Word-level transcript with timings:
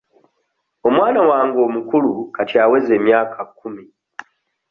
Omwana 0.87 1.21
wange 1.29 1.59
omukulu 1.67 2.11
kati 2.35 2.55
aweza 2.63 2.91
emyaka 2.99 3.37
kkumi. 3.49 3.83